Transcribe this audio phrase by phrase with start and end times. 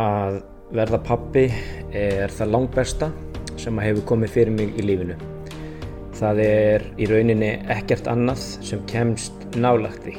[0.00, 0.38] Að
[0.72, 1.48] verða pappi
[1.92, 3.10] er það langbesta
[3.60, 5.16] sem hefur komið fyrir mig í lífinu.
[6.16, 10.14] Það er í rauninni ekkert annað sem kemst nálagt því.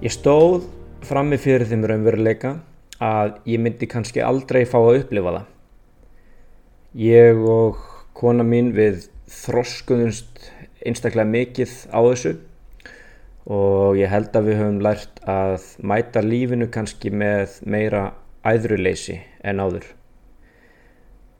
[0.00, 0.64] Ég stóð
[1.04, 2.54] frammi fyrir þeim raunveruleika
[3.02, 5.44] að ég myndi kannski aldrei fá að upplifa það.
[7.02, 7.84] Ég og
[8.16, 9.10] kona mín við
[9.42, 10.48] þroskuðumst
[10.86, 12.34] einstaklega mikið á þessu
[13.52, 18.08] og ég held að við höfum lært að mæta lífinu kannski með meira
[18.46, 19.86] æðruleysi en áður.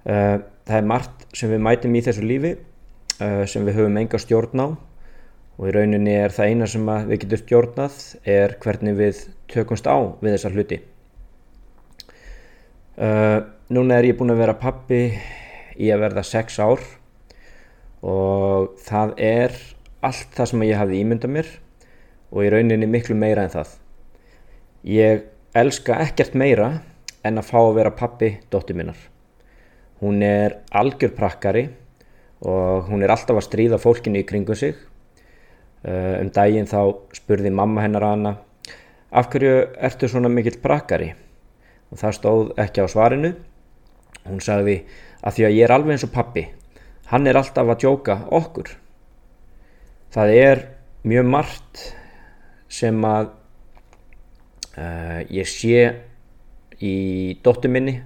[0.03, 4.19] Uh, það er margt sem við mætum í þessu lífi uh, sem við höfum enga
[4.19, 9.21] stjórn á og í rauninni er það eina sem við getum stjórnað er hvernig við
[9.53, 10.79] tökumst á við þessa hluti.
[12.93, 13.39] Uh,
[13.73, 15.05] núna er ég búin að vera pappi
[15.79, 16.83] í að verða sex ár
[18.03, 19.55] og það er
[20.03, 21.53] allt það sem ég hafði ímyndað mér
[22.33, 23.77] og í rauninni miklu meira en það.
[24.83, 26.73] Ég elska ekkert meira
[27.25, 28.99] en að fá að vera pappi dóttir minnar.
[30.03, 31.69] Hún er algjör prakkari
[32.43, 34.75] og hún er alltaf að stríða fólkinu í kringum sig.
[35.83, 38.33] Uh, um daginn þá spurði mamma hennar hana
[39.11, 41.13] af hverju ertu svona mikill prakkari?
[41.93, 43.33] Og það stóð ekki á svarinu.
[44.27, 44.81] Hún sagði
[45.23, 46.47] að því að ég er alveg eins og pappi.
[47.13, 48.71] Hann er alltaf að djóka okkur.
[50.13, 50.65] Það er
[51.07, 51.83] mjög margt
[52.73, 53.33] sem að
[54.79, 55.83] uh, ég sé
[56.83, 56.95] í
[57.45, 58.01] dóttu minni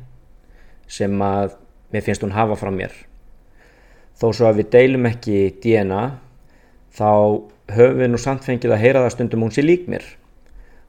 [0.86, 1.56] sem að
[1.92, 2.94] mér finnst hún hafa frá mér.
[4.16, 6.04] Þó svo að við deilum ekki DNA
[6.96, 7.10] þá
[7.76, 10.04] höfum við nú samt fengið að heyra það stundum hún sé lík mér.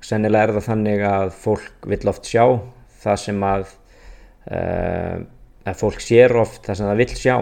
[0.03, 2.43] Sennilega er það þannig að fólk vill oft sjá
[3.02, 3.71] það sem að,
[4.52, 5.15] uh,
[5.67, 7.38] að fólk sér oft það sem það vill sjá.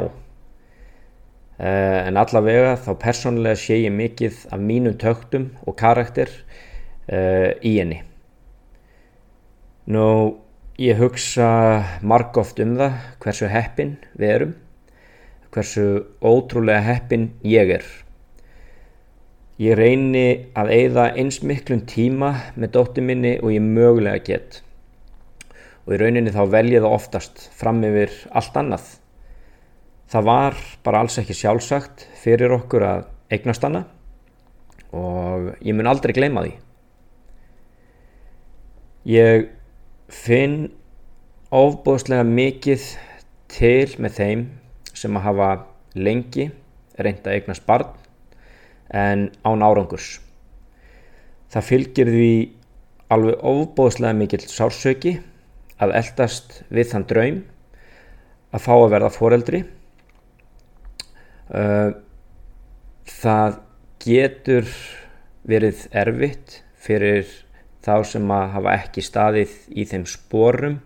[1.55, 7.77] Uh, en allavega þá persónulega sé ég mikið af mínum töktum og karakter uh, í
[7.77, 8.01] henni.
[9.85, 10.41] Nú,
[10.81, 11.47] ég hugsa
[12.01, 14.53] margóft um það hversu heppin við erum,
[15.53, 15.83] hversu
[16.25, 17.83] ótrúlega heppin ég er.
[19.61, 24.57] Ég reyni að eigða eins miklum tíma með dóttir minni og ég mögulega get.
[25.85, 28.87] Og í rauninni þá vel ég það oftast fram yfir allt annað.
[30.09, 33.05] Það var bara alls ekki sjálfsagt fyrir okkur að
[33.37, 33.83] eignast hana
[34.95, 36.55] og ég mun aldrei gleyma því.
[39.13, 39.45] Ég
[40.11, 40.69] finn
[41.55, 42.85] ofbóðslega mikið
[43.51, 44.43] til með þeim
[44.95, 45.49] sem að hafa
[45.95, 46.49] lengi
[46.99, 47.91] reynd að eignast barn
[48.93, 50.19] en án árangurs.
[51.51, 52.31] Það fylgir því
[53.13, 55.17] alveg ofbóðslega mikill sársöki
[55.81, 57.41] að eldast við þann draum
[58.55, 59.61] að fá að verða foreldri.
[63.15, 63.59] Það
[64.05, 64.69] getur
[65.45, 67.29] verið erfitt fyrir
[67.85, 70.79] þá sem að hafa ekki staðið í þeim sporum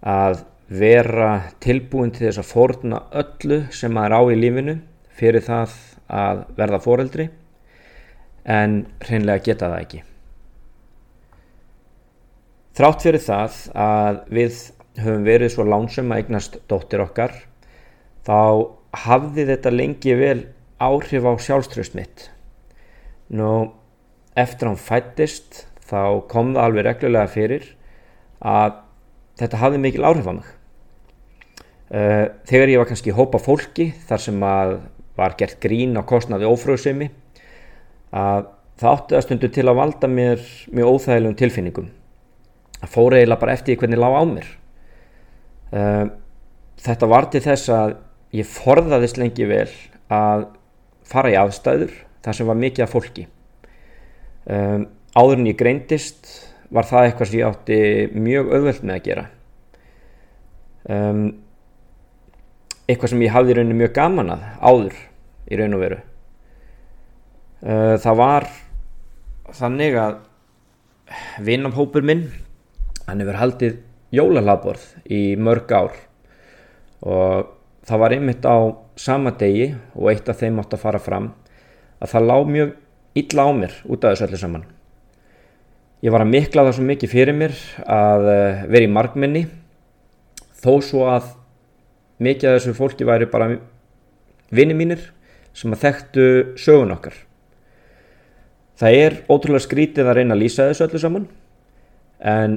[0.00, 1.30] að vera
[1.62, 4.76] tilbúin til þess að fórna öllu sem maður á í lífinu
[5.18, 5.74] fyrir það
[6.10, 7.26] að verða foreldri
[8.50, 10.02] en hreinlega geta það ekki.
[12.80, 14.60] Þrátt fyrir það að við
[15.00, 17.34] höfum verið svo lánsum að eignast dóttir okkar
[18.26, 18.38] þá
[19.04, 20.38] hafði þetta lengi vel
[20.80, 22.30] áhrif á sjálfströst mitt.
[23.30, 23.74] Nú
[24.38, 27.66] eftir hann fættist þá kom það alveg reglulega fyrir
[28.40, 28.78] að
[29.40, 30.48] þetta hafði mikil áhrif á mig.
[31.90, 34.76] Uh, þegar ég var kannski hópa fólki þar sem að
[35.18, 37.10] var gert grín á kostnaði ófröðsemi
[38.14, 38.46] að
[38.80, 41.90] það átti að stundu til að valda mér mjög óþægilegum tilfinningum.
[42.80, 44.46] Það fór eiginlega bara eftir hvernig lág á mér.
[45.70, 46.06] Uh,
[46.80, 47.98] þetta var til þess að
[48.38, 49.68] ég forðaðist lengi vel
[50.10, 50.46] að
[51.10, 51.92] fara í aðstæður
[52.24, 53.26] þar sem var mikið af fólki.
[54.46, 56.30] Um, áður en ég greindist
[56.70, 57.78] var það eitthvað sem ég átti
[58.14, 59.24] mjög auðvöld með að gera.
[60.90, 61.22] Um,
[62.86, 64.98] eitthvað sem ég hafði í rauninu mjög gaman að áður
[65.50, 66.00] í raun og veru.
[67.60, 68.48] Uh, það var
[69.58, 70.18] þannig að
[71.42, 72.28] vinnamhópur minn
[73.08, 73.80] hann hefur haldið
[74.14, 75.96] jólalagborð í mörg ár
[77.02, 77.50] og
[77.86, 78.58] það var einmitt á
[79.00, 81.32] sama degi og eitt af þeim átt að fara fram
[81.98, 82.76] að það lág mjög
[83.22, 84.68] illa á mér út af þessu öllu saman
[86.00, 89.42] Ég var að mikla það svo mikið fyrir mér að eh, vera í markminni
[90.62, 91.26] þó svo að
[92.24, 93.50] mikið af þessu fólki væri bara
[94.48, 95.02] vini mínir
[95.52, 96.24] sem að þekktu
[96.60, 97.12] sögun okkar.
[98.80, 101.28] Það er ótrúlega skrítið að reyna að lýsa þessu öllu saman
[102.32, 102.56] en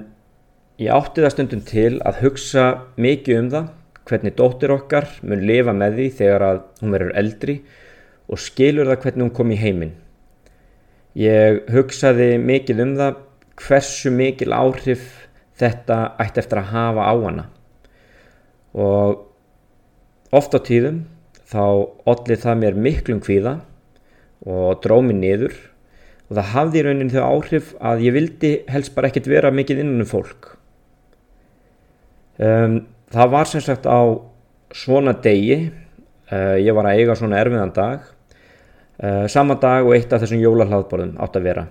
[0.80, 3.68] ég átti það stundum til að hugsa mikið um það
[4.08, 7.58] hvernig dóttir okkar mun lifa með því þegar að hún verður eldri
[8.32, 9.94] og skilur það hvernig hún kom í heiminn.
[11.20, 13.22] Ég hugsaði mikið um það
[13.60, 15.04] hversu mikil áhrif
[15.60, 17.46] þetta ætti eftir að hafa á hana.
[18.74, 21.04] Og oft á tíðum
[21.50, 21.62] þá
[22.10, 23.60] ollið það mér miklum kvíða
[24.50, 25.54] og drómi niður.
[26.30, 29.84] Og það hafði í rauninni þau áhrif að ég vildi helst bara ekkert vera mikið
[29.84, 30.56] innan um fólk.
[32.42, 32.80] Um,
[33.14, 34.02] það var sem sagt á
[34.74, 38.10] svona degi uh, ég var að eiga svona erfiðan dag.
[38.98, 41.68] Uh, sama dag og eitt af þessum jólahlaðborðum átt að vera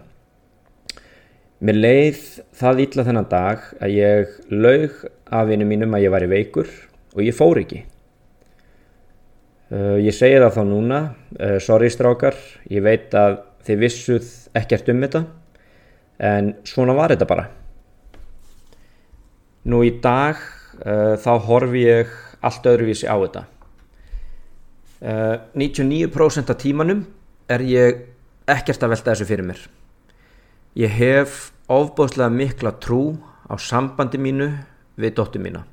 [1.62, 2.20] mér leið
[2.58, 4.94] það ítla þennan dag að ég laug
[5.32, 6.70] af einu mínum að ég væri veikur
[7.14, 7.84] og ég fór ekki.
[9.72, 11.00] Uh, ég segi það þá núna.
[11.62, 12.36] Sorry strákar,
[12.68, 15.22] ég veit að þið vissuð ekkert um þetta
[16.22, 17.46] en svona var þetta bara.
[19.70, 20.40] Nú í dag
[20.82, 23.44] uh, þá horfi ég allt öðruvísi á þetta.
[25.02, 27.06] Uh, 99% af tímanum
[27.50, 28.02] er ég
[28.50, 29.62] ekkert að velta þessu fyrir mér
[30.78, 34.48] ég hef ofbóðslega mikla trú á sambandi mínu
[34.96, 35.66] við dóttu mína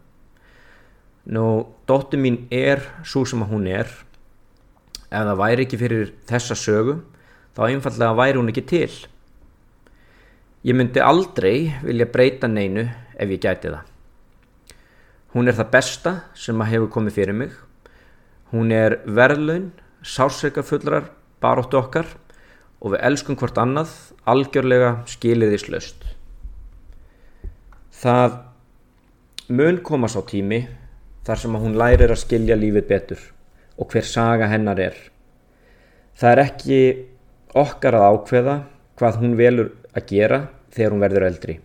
[1.30, 3.90] nú dóttu mín er svo sem að hún er
[5.10, 7.00] ef það væri ekki fyrir þessa sögu
[7.58, 8.92] þá einfallega væri hún ekki til.
[10.64, 12.86] Ég myndi aldrei vilja breyta neinu
[13.16, 13.86] ef ég gæti það.
[15.34, 17.54] Hún er það besta sem að hefur komið fyrir mig.
[18.50, 19.70] Hún er verðlaun,
[20.02, 21.12] sársveikafullrar,
[21.42, 22.10] baróttu okkar
[22.80, 23.92] og við elskum hvort annað
[24.30, 26.06] algjörlega skiliðislaust.
[28.00, 28.38] Það
[29.52, 30.62] mun komast á tími
[31.28, 33.24] þar sem að hún lærir að skilja lífið betur
[33.80, 34.96] og hver saga hennar er.
[36.20, 36.80] Það er ekki
[37.58, 38.56] okkar að ákveða
[39.00, 40.40] hvað hún velur að gera
[40.76, 41.60] þegar hún verður eldri.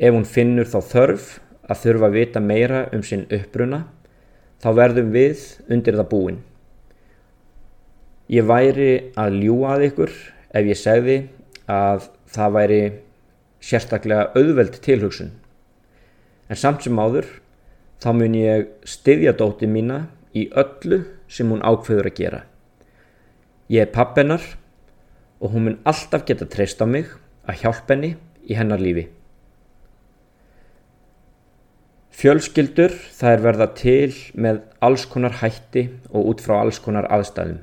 [0.00, 1.30] Ef hún finnur þá þörf
[1.70, 3.84] að þurfa að vita meira um sinn uppbruna,
[4.60, 6.38] þá verðum við undir það búin.
[8.30, 10.10] Ég væri að ljúa að ykkur
[10.54, 11.16] ef ég segði
[11.66, 12.82] að það væri
[13.60, 15.32] sérstaklega auðveld tilhugsun.
[16.50, 17.26] En samt sem áður,
[17.98, 22.40] þá mun ég styðja dóti mína í öllu sem hún ákveður að gera.
[23.70, 24.44] Ég er pappennar
[25.40, 27.10] og hún mun alltaf geta treyst á mig
[27.50, 28.12] að hjálpa henni
[28.46, 29.08] í hennar lífi.
[32.20, 37.58] Fjölskyldur það er verða til með alls konar hætti og út frá alls konar aðstæðum.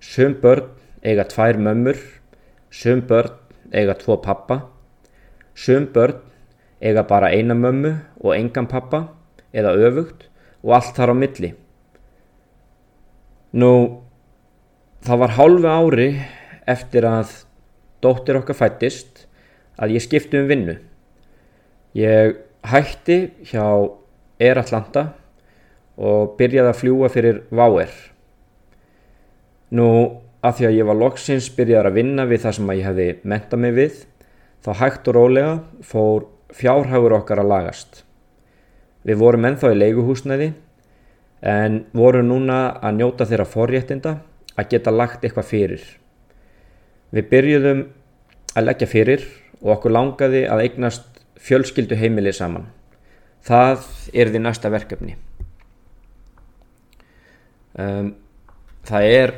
[0.00, 0.70] Sum börn
[1.02, 1.98] eiga tvær mömmur,
[2.70, 3.32] sum börn
[3.72, 4.66] eiga tvo pappa,
[5.54, 6.20] sum börn
[6.80, 9.06] eiga bara eina mömmu og engan pappa
[9.56, 10.28] eða öfugt
[10.62, 11.52] og allt þar á milli.
[13.56, 14.02] Nú,
[15.00, 16.08] það var hálfu ári
[16.68, 17.32] eftir að
[18.04, 19.24] dóttir okkar fættist
[19.80, 20.76] að ég skipti um vinnu.
[21.96, 23.64] Ég hætti hjá
[24.42, 25.06] Air Atlanta
[25.96, 27.92] og byrjaði að fljúa fyrir Váer.
[29.74, 29.88] Nú
[30.46, 33.62] að því að ég var loksins byrjaði að vinna við það sem ég hefði mentað
[33.62, 33.96] mig við,
[34.62, 38.02] þá hægt og rólega fór fjárhagur okkar að lagast.
[39.06, 40.48] Við vorum ennþá í leiguhúsnæði
[41.46, 44.16] en vorum núna að njóta þeirra forréttinda
[44.56, 45.84] að geta lagt eitthvað fyrir.
[47.14, 47.82] Við byrjuðum
[48.56, 49.26] að leggja fyrir
[49.60, 52.66] og okkur langaði að eignast fjölskyldu heimilið saman.
[53.46, 53.84] Það
[54.14, 55.16] er því næsta verkefni.
[57.76, 58.14] Um,
[58.88, 59.34] það er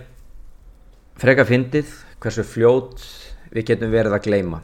[1.19, 1.89] freka fyndið
[2.23, 3.01] hversu fljót
[3.51, 4.61] við getum verið að gleima.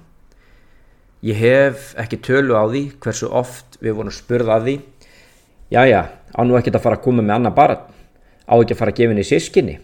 [1.25, 4.75] Ég hef ekki tölu á því hversu oft við vorum spurð að því
[5.75, 7.81] já, á nú ekki að fara að koma með annar barn,
[8.47, 9.75] á ekki að fara að gefa henni sískinni.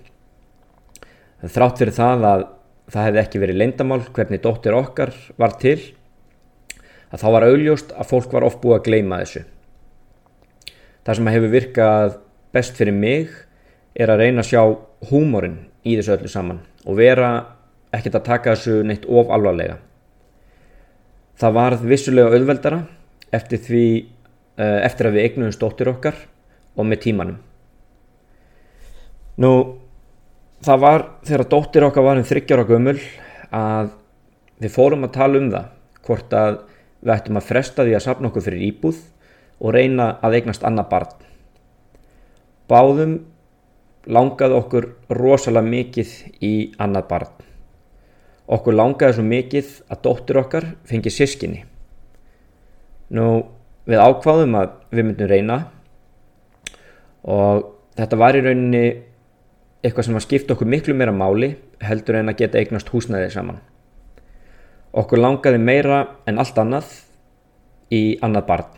[1.40, 2.44] Þrátt fyrir það að
[2.90, 5.78] það hefði ekki verið leindamál hvernig dóttir okkar var til
[7.10, 9.42] að þá var augljóst að fólk var oft búið að gleima þessu.
[11.02, 12.16] Það sem hefur virkað
[12.54, 13.34] best fyrir mig
[13.98, 14.62] er að reyna að sjá
[15.10, 17.30] húmórin í þessu öllu saman og vera
[17.94, 19.78] ekkert að taka þessu neitt of alvarlega.
[21.40, 22.80] Það varð vissulega auðveldara
[23.32, 23.84] eftir, því,
[24.60, 26.14] eh, eftir að við eignum stóttir okkar
[26.76, 27.38] og með tímanum.
[29.40, 29.78] Nú,
[30.62, 32.99] það var þegar dóttir okkar var um þryggjar og gömul
[33.50, 33.92] að
[34.60, 35.70] við fórum að tala um það
[36.04, 36.58] hvort að
[37.00, 39.00] við ættum að fresta því að sapna okkur fyrir íbúð
[39.60, 41.14] og reyna að eignast annað barn.
[42.68, 43.14] Báðum
[44.11, 44.87] langaði okkur
[45.17, 46.14] rosalega mikið
[46.45, 46.52] í
[46.83, 47.35] annað barn.
[48.50, 51.64] Okkur langaði svo mikið að dóttir okkar fengi sískinni.
[53.14, 53.26] Nú
[53.87, 55.59] við ákváðum að við myndum reyna
[57.26, 58.85] og þetta var í rauninni
[59.81, 63.61] eitthvað sem að skipta okkur miklu meira máli heldur en að geta eignast húsnæðið saman.
[64.90, 66.90] Okkur langaði meira en allt annað
[67.95, 68.75] í annað barn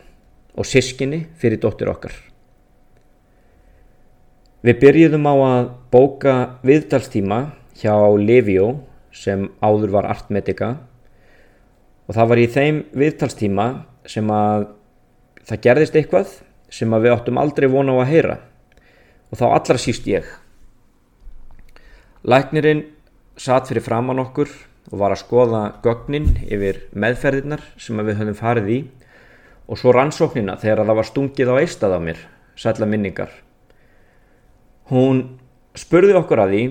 [0.53, 2.32] og sískinni fyrir dóttir okkar.
[4.63, 7.39] Við byrjuðum á að bóka viðtalstíma
[7.81, 8.69] hjá Livio
[9.11, 10.69] sem áður var Artmedica
[12.07, 13.67] og það var í þeim viðtalstíma
[14.07, 14.69] sem að
[15.51, 16.39] það gerðist eitthvað
[16.73, 18.39] sem að við áttum aldrei vona á að heyra
[19.33, 20.31] og þá allra síst ég.
[22.23, 22.87] Læknirinn
[23.35, 24.47] satt fyrir framann okkur
[24.93, 28.83] og var að skoða gögnin yfir meðferðirnar sem við höfum farið í
[29.67, 33.33] og svo rannsóknina þegar það var stungið á eistað á mér, sætla minningar.
[34.91, 35.23] Hún
[35.79, 36.63] spurði okkur að því,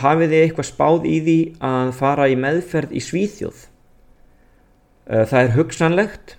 [0.00, 3.66] hafið þið eitthvað spáð í því að fara í meðferð í Svíþjóð?
[5.10, 6.34] Það er hugsanlegt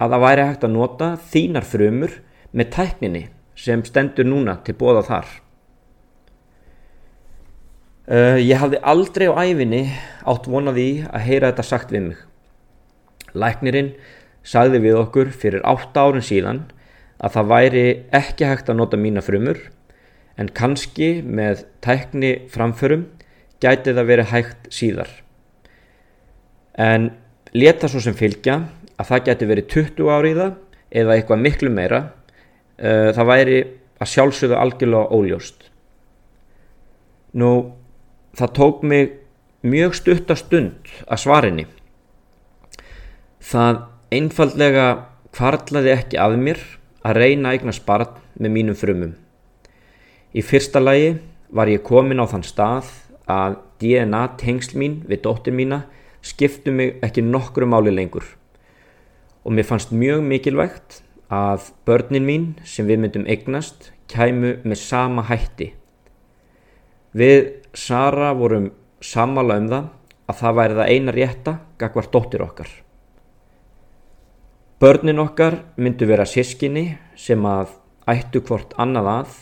[0.00, 2.18] að það væri hægt að nota þínar frumur
[2.54, 3.24] með tækninni
[3.58, 5.32] sem stendur núna til bóða þar.
[8.40, 9.84] Ég hafði aldrei á æfinni
[10.28, 12.18] átt vonaði að heyra þetta sagt við mig.
[13.32, 13.94] Læknirinn
[14.44, 16.60] sagði við okkur fyrir 8 árun síðan
[17.16, 19.62] að það væri ekki hægt að nota mína frumur
[20.40, 23.06] en kannski með tækni framförum
[23.62, 25.10] gæti það verið hægt síðar.
[26.74, 27.12] En
[27.54, 28.64] leta svo sem fylgja
[28.98, 30.48] að það gæti verið 20 áriða
[30.94, 33.58] eða eitthvað miklu meira uh, það væri
[34.02, 35.68] að sjálfsögðu algjörlega óljóst.
[37.34, 37.50] Nú,
[38.38, 39.16] það tók mig
[39.64, 41.66] mjög stuttastund að svarinni.
[43.44, 44.86] Það einfallega
[45.34, 46.60] kvartlaði ekki af mér
[47.04, 49.14] að reyna að eigna spart með mínum frumum.
[50.34, 51.14] Í fyrsta lagi
[51.54, 52.88] var ég komin á þann stað
[53.30, 55.84] að DNA tengsl mín við dóttir mína
[56.24, 58.26] skiptu mig ekki nokkru máli lengur
[59.44, 65.24] og mér fannst mjög mikilvægt að börnin mín sem við myndum eignast kæmu með sama
[65.28, 65.70] hætti.
[67.14, 68.70] Við Sara vorum
[69.04, 69.88] sammála um það
[70.30, 72.70] að það væri það eina rétta gagvar dóttir okkar.
[74.80, 77.76] Börnin okkar myndu vera sískinni sem að
[78.10, 79.36] ættu hvort annað að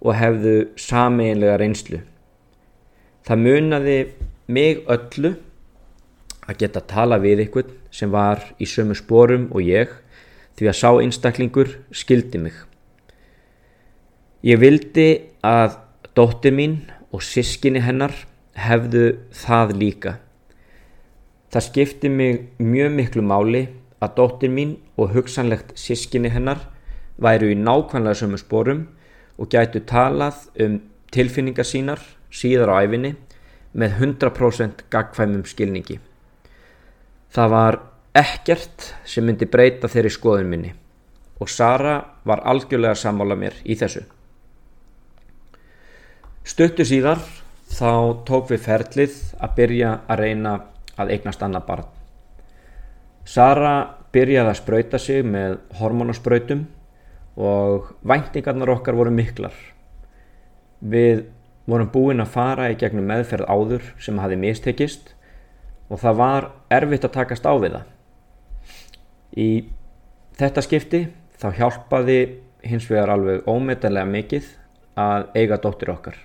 [0.00, 2.00] og hefðu sameinlega reynslu.
[3.26, 3.98] Það munaði
[4.48, 5.34] mig öllu
[6.48, 9.92] að geta tala við ykkur sem var í sömu spórum og ég
[10.58, 12.54] því að sá einstaklingur skildi mig.
[14.42, 15.08] Ég vildi
[15.44, 15.76] að
[16.16, 16.80] dóttir mín
[17.12, 18.14] og sískinni hennar
[18.58, 20.16] hefðu það líka.
[21.52, 23.66] Það skipti mig mjög miklu máli
[24.02, 26.60] að dóttir mín og hugsanlegt sískinni hennar
[27.18, 28.86] væru í nákvæmlega sömu spórum
[29.38, 30.80] og gætu talað um
[31.14, 32.02] tilfinningar sínar
[32.34, 33.14] síðar á æfinni
[33.78, 35.98] með 100% gagkvæmum skilningi.
[37.30, 37.80] Það var
[38.16, 40.72] ekkert sem myndi breyta þeirri skoðun minni
[41.38, 44.02] og Sara var algjörlega sammála mér í þessu.
[46.48, 47.20] Stuttu síðar
[47.68, 50.54] þá tók við ferlið að byrja að reyna
[50.98, 51.86] að eignast annað barn.
[53.28, 53.74] Sara
[54.12, 56.64] byrjaði að spröyta sig með hormonaspröytum
[57.38, 59.54] og væntingarnar okkar voru miklar.
[60.82, 61.28] Við
[61.68, 65.12] vorum búin að fara í gegnum meðferð áður sem hafi mistekist
[65.88, 67.86] og það var erfitt að takast á við það.
[69.38, 69.48] Í
[70.38, 71.02] þetta skipti
[71.38, 72.18] þá hjálpaði
[72.66, 74.50] hins vegar alveg ómetanlega mikið
[74.98, 76.18] að eiga dóttir okkar.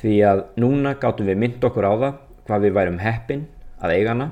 [0.00, 3.46] Því að núna gáttum við mynd okkur á það hvað við værum heppin
[3.78, 4.30] að eiga hana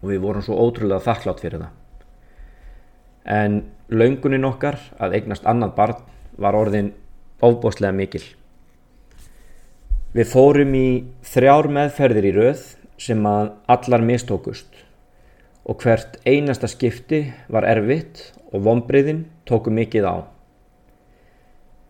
[0.00, 1.72] og við vorum svo ótrúlega þakklátt fyrir það.
[3.26, 3.58] En
[3.88, 6.02] laungunin okkar að eignast annað barn
[6.40, 6.92] var orðin
[7.44, 8.22] ofbóstlega mikil.
[10.16, 10.88] Við fórum í
[11.28, 12.64] þrjár meðferðir í rauð
[13.00, 14.82] sem að allar mistókust
[15.66, 20.16] og hvert einasta skipti var erfitt og vonbreyðin tóku mikið á.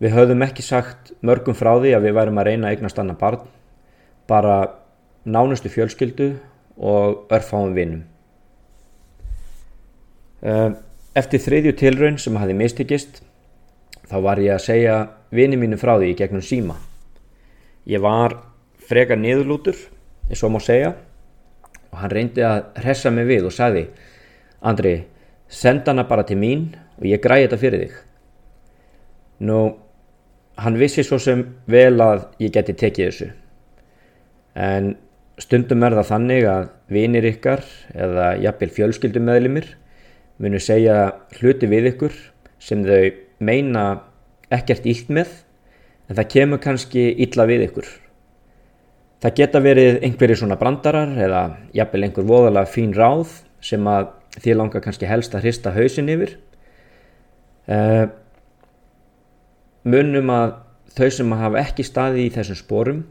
[0.01, 3.17] Við höfðum ekki sagt mörgum frá því að við værum að reyna að eignast annar
[3.17, 3.47] barn,
[4.29, 4.57] bara
[5.25, 6.35] nánustu fjölskyldu
[6.77, 8.03] og örfáum vinum.
[10.41, 10.75] Eh,
[11.17, 13.21] eftir þriðju tilraun sem hafi mistikist,
[14.07, 14.97] þá var ég að segja
[15.33, 16.77] vini mínu frá því gegnum síma.
[17.87, 18.37] Ég var
[18.87, 19.77] frekar niðurlútur,
[20.29, 20.93] eins og má segja,
[21.91, 23.87] og hann reyndi að hressa mig við og sagði
[24.67, 25.05] Andri,
[25.47, 27.97] senda hana bara til mín og ég græði þetta fyrir þig.
[29.47, 29.57] Nú,
[30.57, 33.27] hann vissi svo sem vel að ég geti tekið þessu.
[34.57, 34.95] En
[35.37, 37.61] stundum er það þannig að vinir ykkar
[37.93, 39.69] eða jafnvel fjölskyldumöðlimir
[40.41, 40.97] munu segja
[41.39, 42.17] hluti við ykkur
[42.61, 43.85] sem þau meina
[44.53, 45.31] ekkert ílt með
[46.07, 47.87] en það kemur kannski illa við ykkur.
[49.17, 51.41] Það geta verið einhverjir svona brandarar eða
[51.75, 56.35] jafnvel einhver voðalega fín ráð sem að þið langar kannski helst að hrista hausin yfir.
[57.67, 58.05] Uh,
[59.87, 60.53] munum að
[60.97, 63.01] þau sem hafa ekki staði í þessum spórum,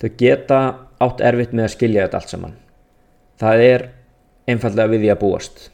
[0.00, 0.60] þau geta
[1.04, 2.58] átt erfitt með að skilja þetta allt saman.
[3.36, 3.88] Það er
[4.48, 5.66] einfallega við því að búast.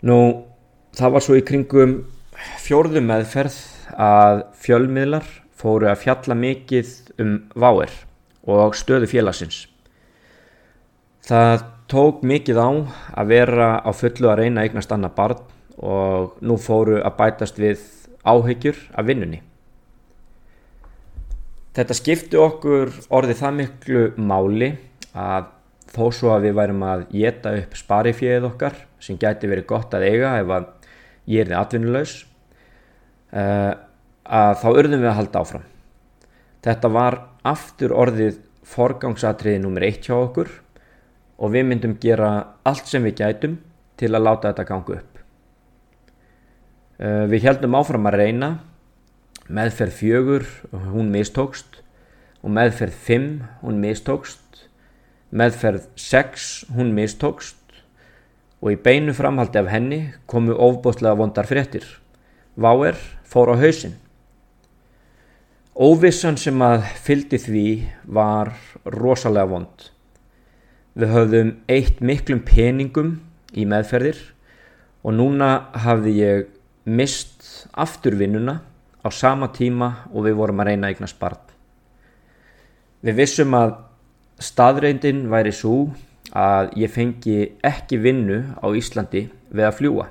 [0.00, 0.16] Nú,
[0.96, 1.98] það var svo í kringum
[2.64, 3.56] fjórðum meðferð
[4.00, 5.26] að fjölmiðlar
[5.60, 7.92] fóru að fjalla mikið um váer
[8.48, 9.66] og stöðu félagsins.
[11.28, 12.70] Það tók mikið á
[13.20, 15.44] að vera á fullu að reyna eignast annað barn
[15.80, 17.84] og nú fóru að bætast við
[18.24, 19.42] áhyggjur af vinnunni.
[21.76, 24.72] Þetta skipti okkur orðið það miklu máli
[25.12, 25.52] að
[25.90, 30.06] þó svo að við værum að geta upp sparifjöðið okkar sem gæti verið gott að
[30.06, 30.68] eiga ef að
[31.30, 32.14] ég er þið atvinnulegs
[33.34, 33.72] uh,
[34.24, 35.66] að þá urðum við að halda áfram.
[36.60, 37.18] Þetta var
[37.50, 40.50] aftur orðið forgangsatriði nummer eitt hjá okkur
[41.40, 42.30] og við myndum gera
[42.68, 43.56] allt sem við gætum
[44.00, 45.22] til að láta þetta ganga upp.
[47.00, 48.50] Uh, við heldum áfram að reyna,
[49.50, 50.46] meðferð fjögur,
[50.92, 51.80] hún mistókst
[52.44, 53.30] og meðferð fimm,
[53.64, 54.49] hún mistókst,
[55.30, 57.56] meðferð sex, hún mistókst
[58.60, 61.86] og í beinu framhaldi af henni komu ofbóstlega vondar fréttir.
[62.56, 63.94] Váer fór á hausin.
[65.80, 67.66] Óvissan sem að fyldi því
[68.04, 68.52] var
[68.84, 69.86] rosalega vond.
[70.98, 73.14] Við höfðum eitt miklum peningum
[73.56, 74.18] í meðferðir
[75.06, 76.50] og núna hafði ég
[76.84, 78.58] mist afturvinnuna
[79.00, 81.54] á sama tíma og við vorum að reyna eigna spart.
[83.00, 83.78] Við vissum að
[84.40, 85.90] staðreindin væri svo
[86.36, 90.06] að ég fengi ekki vinnu á Íslandi við að fljúa.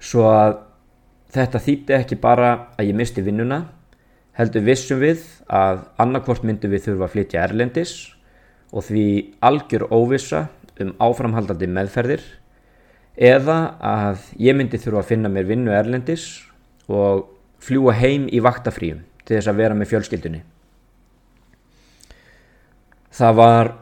[0.00, 0.56] Svo að
[1.34, 3.62] þetta þýtti ekki bara að ég misti vinnuna,
[4.36, 7.94] heldur vissum við að annarkvort myndum við þurfa að flytja erlendis
[8.70, 9.06] og því
[9.44, 10.46] algjör óvissa
[10.80, 12.22] um áframhaldandi meðferðir
[13.20, 16.26] eða að ég myndi þurfa að finna mér vinnu erlendis
[16.88, 17.26] og
[17.60, 20.40] fljúa heim í vaktafríum til þess að vera með fjölskyldunni.
[23.10, 23.72] Það var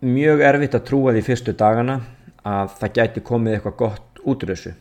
[0.00, 2.00] mjög erfitt að trúa því fyrstu dagana
[2.46, 4.74] að það gæti komið eitthvað gott útrössu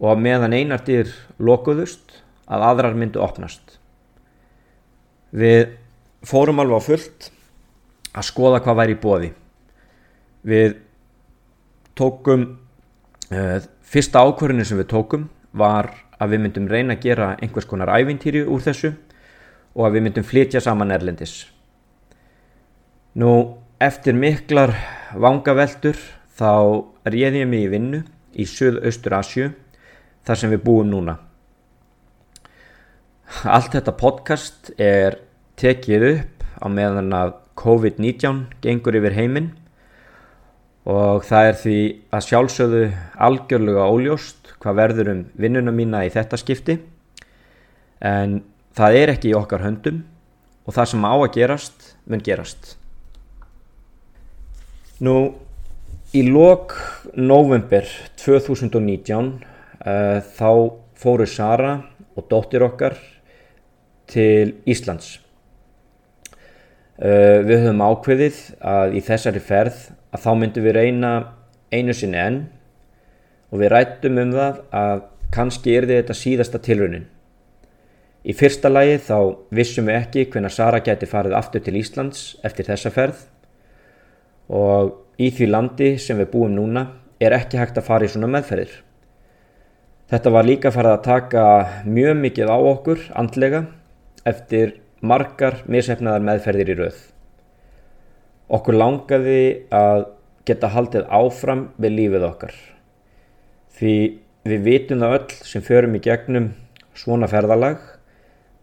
[0.00, 2.16] og að meðan einartir lokuðust
[2.50, 3.76] að aðrar myndu opnast.
[5.30, 5.76] Við
[6.26, 7.28] fórum alveg á fullt
[8.16, 9.30] að skoða hvað væri í bóði.
[10.42, 10.78] Við
[12.00, 12.46] tókum,
[13.30, 17.92] uh, fyrsta ákvörðinu sem við tókum var að við myndum reyna að gera einhvers konar
[17.92, 18.94] ævintýri úr þessu
[19.76, 21.44] og að við myndum flytja saman erlendis.
[23.18, 24.70] Nú, Eftir miklar
[25.18, 25.96] vangaveltur
[26.38, 27.98] þá réði ég mig í vinnu
[28.38, 29.46] í Suðaustur Asju
[30.28, 31.16] þar sem við búum núna.
[33.42, 35.16] Allt þetta podcast er
[35.58, 39.50] tekið upp á meðan að COVID-19 gengur yfir heiminn
[40.86, 41.78] og það er því
[42.14, 42.86] að sjálfsögðu
[43.26, 46.78] algjörlega óljóst hvað verður um vinnuna mína í þetta skipti
[47.98, 48.42] en
[48.76, 50.04] það er ekki í okkar höndum
[50.62, 52.76] og það sem á að gerast mun gerast.
[55.00, 55.32] Nú,
[56.12, 56.74] í lok
[57.16, 57.86] november
[58.20, 60.50] 2019 uh, þá
[61.00, 61.70] fóru Sara
[62.20, 62.98] og dóttir okkar
[64.12, 65.14] til Íslands.
[67.00, 69.80] Uh, við höfum ákveðið að í þessari ferð
[70.12, 71.14] að þá myndum við reyna
[71.72, 72.38] einu sinni enn
[73.48, 77.08] og við rættum um það að kannski er þetta síðasta tilraunin.
[78.20, 79.16] Í fyrsta lagi þá
[79.48, 83.28] vissum við ekki hvenna Sara geti farið aftur til Íslands eftir þessa ferð
[84.50, 86.86] og í því landi sem við búum núna
[87.22, 88.72] er ekki hægt að fara í svona meðferðir.
[90.10, 91.42] Þetta var líka farið að taka
[91.86, 93.60] mjög mikið á okkur andlega
[94.26, 96.98] eftir margar misefnaðar meðferðir í rauð.
[98.50, 100.08] Okkur langaði að
[100.48, 102.56] geta haldið áfram við lífið okkar.
[103.78, 103.94] Því
[104.50, 106.50] við vitum það öll sem förum í gegnum
[106.96, 107.78] svona ferðalag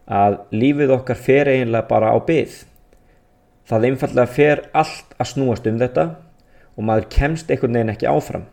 [0.08, 2.60] að lífið okkar fer eiginlega bara á byggð.
[3.68, 6.04] Það einfallega fer allt að snúast um þetta
[6.78, 8.46] og maður kemst einhvern veginn ekki áfram.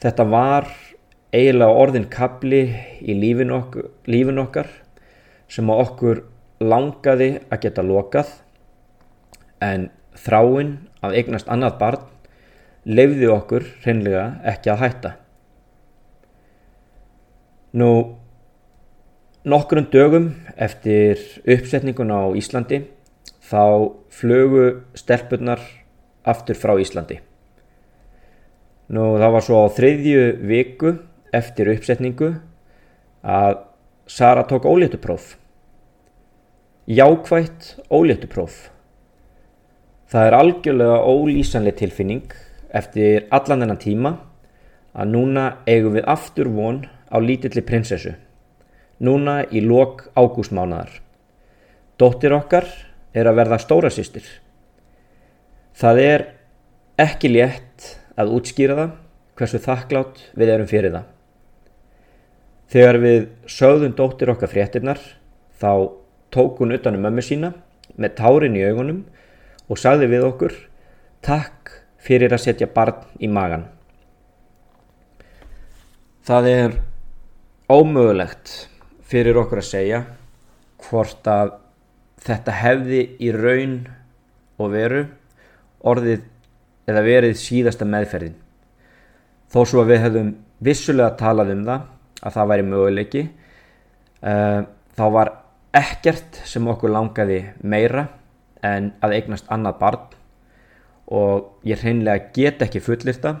[0.00, 0.70] Þetta var
[1.34, 2.62] eiginlega orðin kabli
[3.04, 4.70] í lífin okkar, lífin okkar
[5.52, 6.22] sem að okkur
[6.64, 8.32] langaði að geta lokað
[9.62, 12.06] en þráinn að eignast annað barn
[12.86, 15.12] lefði okkur hreinlega ekki að hætta.
[17.76, 17.90] Nú,
[19.44, 22.86] nokkrum dögum eftir uppsetningun á Íslandi
[23.46, 24.66] þá flögu
[24.98, 25.62] stelpunar
[26.26, 27.20] aftur frá Íslandi.
[28.90, 30.92] Nú það var svo á þriðju viku
[31.34, 32.36] eftir uppsetningu
[33.26, 33.62] að
[34.06, 35.34] Sara tók óléttupróf.
[36.86, 38.70] Jákvægt óléttupróf.
[40.06, 42.36] Það er algjörlega ólýsanlega tilfinning
[42.70, 44.12] eftir allan þennan tíma
[44.94, 48.14] að núna eigum við aftur von á lítilli prinsessu.
[49.02, 51.02] Núna í lok ágústmánadar.
[51.98, 52.70] Dóttir okkar
[53.16, 54.26] er að verða stóra sýstir.
[55.76, 56.24] Það er
[57.00, 58.94] ekki létt að útskýra það
[59.36, 61.06] hversu þakklátt við erum fyrir það.
[62.72, 65.02] Þegar við sögðum dóttir okkar fréttinnar
[65.60, 65.92] þá
[66.34, 67.52] tók hún utanum mömmu sína
[67.96, 69.04] með tárin í augunum
[69.70, 70.56] og sagði við okkur
[71.26, 71.72] Takk
[72.06, 73.64] fyrir að setja barn í magan.
[76.26, 76.76] Það er
[77.72, 78.52] ómögulegt
[79.06, 80.00] fyrir okkur að segja
[80.86, 81.56] hvort að
[82.22, 83.78] þetta hefði í raun
[84.56, 85.04] og veru
[85.86, 86.24] orðið
[86.86, 88.36] eða verið síðasta meðferðin.
[89.50, 90.30] Þó svo að við hefðum
[90.66, 91.88] vissulega talað um það
[92.22, 94.60] að það væri möguleiki uh,
[94.96, 95.32] þá var
[95.76, 98.06] ekkert sem okkur langaði meira
[98.64, 100.14] en að eignast annað barn
[101.06, 103.36] og ég hreinlega get ekki fullirta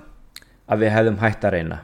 [0.66, 1.78] að við hefðum hægt að reyna.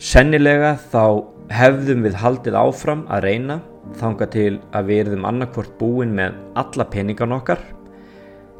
[0.00, 3.56] Sennilega þá hefðum við haldið áfram að reyna
[4.00, 7.60] þanga til að við erðum annarkvort búin með alla peningan okkar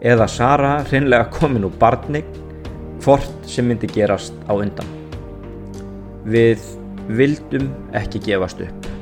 [0.05, 2.20] eða Sara hreinlega komin úr barni
[3.00, 4.92] hvort sem myndi gerast á undan.
[6.29, 6.61] Við
[7.09, 8.92] vildum ekki gefast upp.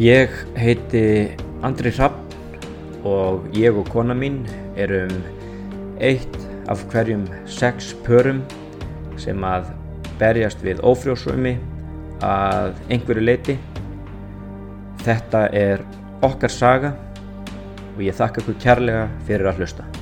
[0.00, 1.06] Ég heiti
[1.60, 5.12] Andri Rapp og ég og kona mín erum
[6.00, 6.40] eitt
[6.72, 8.40] af hverjum sex pörum
[9.20, 9.73] sem að
[10.20, 11.56] berjast við ófrjósumi
[12.24, 13.58] að einhverju leiti.
[15.04, 15.84] Þetta er
[16.24, 16.94] okkar saga
[17.94, 19.93] og ég þakka ykkur kærlega fyrir að hlusta.